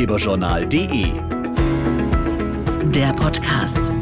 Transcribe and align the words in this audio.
ratgeberjournal.de. 0.00 1.12
Der 2.90 3.12
Podcast. 3.12 3.92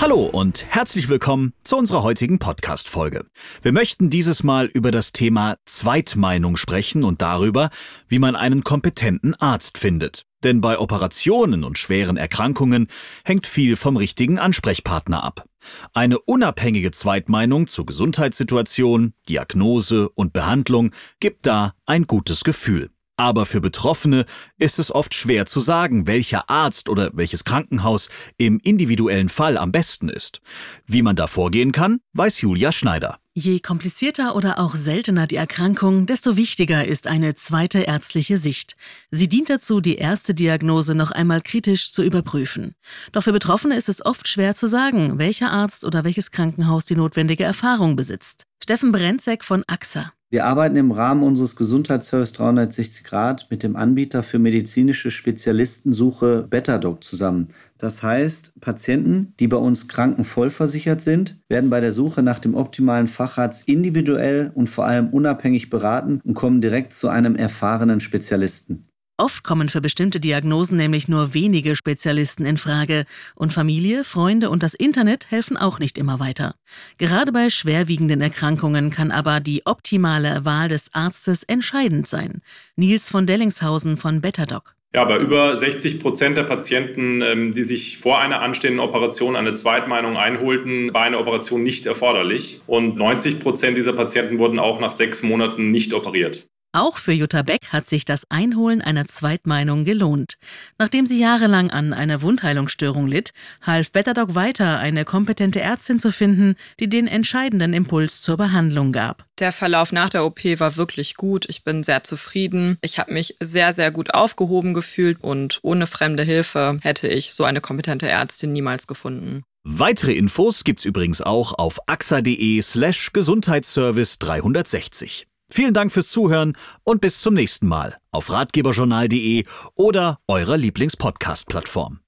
Hallo 0.00 0.24
und 0.24 0.64
herzlich 0.66 1.10
willkommen 1.10 1.52
zu 1.62 1.76
unserer 1.76 2.02
heutigen 2.02 2.38
Podcast-Folge. 2.38 3.26
Wir 3.60 3.72
möchten 3.72 4.08
dieses 4.08 4.42
Mal 4.42 4.66
über 4.66 4.90
das 4.90 5.12
Thema 5.12 5.56
Zweitmeinung 5.66 6.56
sprechen 6.56 7.04
und 7.04 7.20
darüber, 7.20 7.68
wie 8.08 8.18
man 8.18 8.34
einen 8.34 8.64
kompetenten 8.64 9.34
Arzt 9.34 9.76
findet. 9.76 10.22
Denn 10.42 10.62
bei 10.62 10.78
Operationen 10.78 11.64
und 11.64 11.78
schweren 11.78 12.16
Erkrankungen 12.16 12.86
hängt 13.24 13.46
viel 13.46 13.76
vom 13.76 13.98
richtigen 13.98 14.38
Ansprechpartner 14.38 15.22
ab. 15.22 15.44
Eine 15.92 16.18
unabhängige 16.18 16.90
Zweitmeinung 16.90 17.66
zur 17.66 17.86
Gesundheitssituation, 17.86 19.14
Diagnose 19.28 20.08
und 20.10 20.32
Behandlung 20.32 20.92
gibt 21.20 21.46
da 21.46 21.74
ein 21.86 22.06
gutes 22.06 22.44
Gefühl. 22.44 22.90
Aber 23.16 23.46
für 23.46 23.60
Betroffene 23.60 24.24
ist 24.58 24.78
es 24.78 24.92
oft 24.92 25.14
schwer 25.14 25.46
zu 25.46 25.60
sagen, 25.60 26.06
welcher 26.06 26.48
Arzt 26.50 26.88
oder 26.88 27.10
welches 27.12 27.44
Krankenhaus 27.44 28.08
im 28.36 28.58
individuellen 28.58 29.28
Fall 29.28 29.58
am 29.58 29.70
besten 29.70 30.08
ist. 30.08 30.40
Wie 30.86 31.02
man 31.02 31.14
da 31.14 31.26
vorgehen 31.26 31.72
kann, 31.72 32.00
weiß 32.14 32.40
Julia 32.40 32.72
Schneider. 32.72 33.21
Je 33.34 33.60
komplizierter 33.60 34.36
oder 34.36 34.58
auch 34.58 34.74
seltener 34.74 35.26
die 35.26 35.36
Erkrankung, 35.36 36.04
desto 36.04 36.36
wichtiger 36.36 36.86
ist 36.86 37.06
eine 37.06 37.34
zweite 37.34 37.78
ärztliche 37.78 38.36
Sicht. 38.36 38.76
Sie 39.10 39.26
dient 39.26 39.48
dazu, 39.48 39.80
die 39.80 39.94
erste 39.94 40.34
Diagnose 40.34 40.94
noch 40.94 41.12
einmal 41.12 41.40
kritisch 41.40 41.94
zu 41.94 42.02
überprüfen. 42.02 42.74
Doch 43.12 43.22
für 43.22 43.32
Betroffene 43.32 43.74
ist 43.74 43.88
es 43.88 44.04
oft 44.04 44.28
schwer 44.28 44.54
zu 44.54 44.66
sagen, 44.66 45.16
welcher 45.16 45.50
Arzt 45.50 45.86
oder 45.86 46.04
welches 46.04 46.30
Krankenhaus 46.30 46.84
die 46.84 46.94
notwendige 46.94 47.44
Erfahrung 47.44 47.96
besitzt. 47.96 48.44
Steffen 48.62 48.92
Brenzek 48.92 49.44
von 49.44 49.64
AXA. 49.66 50.12
Wir 50.28 50.44
arbeiten 50.44 50.76
im 50.76 50.92
Rahmen 50.92 51.22
unseres 51.22 51.56
Gesundheitsservice 51.56 52.34
360 52.34 53.04
Grad 53.04 53.46
mit 53.50 53.62
dem 53.62 53.76
Anbieter 53.76 54.22
für 54.22 54.38
medizinische 54.38 55.10
Spezialistensuche 55.10 56.46
Betadoc 56.50 57.02
zusammen. 57.02 57.48
Das 57.82 58.04
heißt, 58.04 58.60
Patienten, 58.60 59.34
die 59.40 59.48
bei 59.48 59.56
uns 59.56 59.88
krankenvollversichert 59.88 61.00
sind, 61.00 61.40
werden 61.48 61.68
bei 61.68 61.80
der 61.80 61.90
Suche 61.90 62.22
nach 62.22 62.38
dem 62.38 62.54
optimalen 62.54 63.08
Facharzt 63.08 63.66
individuell 63.66 64.52
und 64.54 64.68
vor 64.68 64.86
allem 64.86 65.08
unabhängig 65.08 65.68
beraten 65.68 66.20
und 66.22 66.34
kommen 66.34 66.60
direkt 66.60 66.92
zu 66.92 67.08
einem 67.08 67.34
erfahrenen 67.34 67.98
Spezialisten. 67.98 68.86
Oft 69.16 69.42
kommen 69.42 69.68
für 69.68 69.80
bestimmte 69.80 70.20
Diagnosen 70.20 70.76
nämlich 70.76 71.08
nur 71.08 71.34
wenige 71.34 71.74
Spezialisten 71.74 72.44
in 72.44 72.56
Frage 72.56 73.04
und 73.34 73.52
Familie, 73.52 74.04
Freunde 74.04 74.48
und 74.48 74.62
das 74.62 74.74
Internet 74.74 75.32
helfen 75.32 75.56
auch 75.56 75.80
nicht 75.80 75.98
immer 75.98 76.20
weiter. 76.20 76.54
Gerade 76.98 77.32
bei 77.32 77.50
schwerwiegenden 77.50 78.20
Erkrankungen 78.20 78.90
kann 78.90 79.10
aber 79.10 79.40
die 79.40 79.66
optimale 79.66 80.44
Wahl 80.44 80.68
des 80.68 80.94
Arztes 80.94 81.42
entscheidend 81.42 82.06
sein. 82.06 82.42
Nils 82.76 83.10
von 83.10 83.26
Dellingshausen 83.26 83.96
von 83.96 84.20
Betadoc. 84.20 84.76
Ja, 84.94 85.06
bei 85.06 85.16
über 85.18 85.56
60 85.56 86.00
Prozent 86.00 86.36
der 86.36 86.42
Patienten, 86.42 87.22
ähm, 87.22 87.54
die 87.54 87.62
sich 87.62 87.96
vor 87.96 88.18
einer 88.18 88.42
anstehenden 88.42 88.80
Operation 88.80 89.36
eine 89.36 89.54
Zweitmeinung 89.54 90.18
einholten, 90.18 90.92
war 90.92 91.04
eine 91.04 91.18
Operation 91.18 91.62
nicht 91.62 91.86
erforderlich. 91.86 92.60
Und 92.66 92.96
90 92.96 93.40
Prozent 93.40 93.78
dieser 93.78 93.94
Patienten 93.94 94.38
wurden 94.38 94.58
auch 94.58 94.80
nach 94.80 94.92
sechs 94.92 95.22
Monaten 95.22 95.70
nicht 95.70 95.94
operiert. 95.94 96.51
Auch 96.74 96.96
für 96.96 97.12
Jutta 97.12 97.42
Beck 97.42 97.66
hat 97.68 97.86
sich 97.86 98.06
das 98.06 98.30
Einholen 98.30 98.80
einer 98.80 99.04
Zweitmeinung 99.04 99.84
gelohnt. 99.84 100.38
Nachdem 100.78 101.04
sie 101.04 101.20
jahrelang 101.20 101.70
an 101.70 101.92
einer 101.92 102.22
Wundheilungsstörung 102.22 103.06
litt, 103.06 103.34
half 103.60 103.92
Betadoc 103.92 104.34
weiter, 104.34 104.78
eine 104.78 105.04
kompetente 105.04 105.60
Ärztin 105.60 105.98
zu 105.98 106.12
finden, 106.12 106.54
die 106.80 106.88
den 106.88 107.08
entscheidenden 107.08 107.74
Impuls 107.74 108.22
zur 108.22 108.38
Behandlung 108.38 108.92
gab. 108.92 109.26
Der 109.38 109.52
Verlauf 109.52 109.92
nach 109.92 110.08
der 110.08 110.24
OP 110.24 110.42
war 110.60 110.78
wirklich 110.78 111.16
gut. 111.16 111.44
Ich 111.50 111.62
bin 111.62 111.82
sehr 111.82 112.04
zufrieden. 112.04 112.78
Ich 112.80 112.98
habe 112.98 113.12
mich 113.12 113.36
sehr, 113.38 113.74
sehr 113.74 113.90
gut 113.90 114.14
aufgehoben 114.14 114.72
gefühlt 114.72 115.22
und 115.22 115.58
ohne 115.60 115.86
fremde 115.86 116.22
Hilfe 116.22 116.78
hätte 116.80 117.06
ich 117.06 117.34
so 117.34 117.44
eine 117.44 117.60
kompetente 117.60 118.08
Ärztin 118.08 118.54
niemals 118.54 118.86
gefunden. 118.86 119.42
Weitere 119.64 120.12
Infos 120.12 120.64
gibt's 120.64 120.86
übrigens 120.86 121.20
auch 121.20 121.52
auf 121.52 121.86
axa.de 121.86 122.62
slash 122.62 123.12
Gesundheitsservice 123.12 124.18
360. 124.18 125.26
Vielen 125.52 125.74
Dank 125.74 125.92
fürs 125.92 126.08
Zuhören 126.08 126.56
und 126.82 127.02
bis 127.02 127.20
zum 127.20 127.34
nächsten 127.34 127.66
Mal 127.66 127.98
auf 128.10 128.32
ratgeberjournal.de 128.32 129.44
oder 129.74 130.18
eurer 130.26 130.56
Lieblingspodcast-Plattform. 130.56 132.00